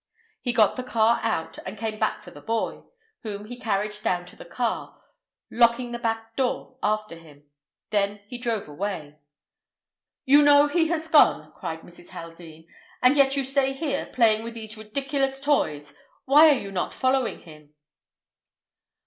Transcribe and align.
He 0.41 0.51
got 0.51 0.77
the 0.77 0.83
car 0.83 1.19
out 1.21 1.59
and 1.63 1.77
came 1.77 1.99
back 1.99 2.23
for 2.23 2.31
the 2.31 2.41
boy, 2.41 2.81
whom 3.21 3.45
he 3.45 3.59
carried 3.59 3.95
down 4.01 4.25
to 4.25 4.35
the 4.35 4.45
car, 4.45 4.99
locking 5.51 5.91
the 5.91 5.99
back 5.99 6.35
door 6.35 6.79
after 6.81 7.15
him. 7.19 7.47
Then 7.91 8.19
he 8.25 8.39
drove 8.39 8.67
away." 8.67 9.19
"You 10.25 10.41
know 10.41 10.65
he 10.67 10.87
has 10.87 11.07
gone," 11.07 11.51
cried 11.55 11.81
Mrs. 11.81 12.09
Haldean, 12.09 12.65
"and 13.03 13.15
yet 13.15 13.35
you 13.37 13.43
stay 13.43 13.73
here 13.73 14.07
playing 14.07 14.43
with 14.43 14.55
these 14.55 14.75
ridiculous 14.75 15.39
toys. 15.39 15.95
Why 16.25 16.49
are 16.49 16.57
you 16.59 16.71
not 16.71 16.95
following 16.95 17.41
him?" 17.41 17.75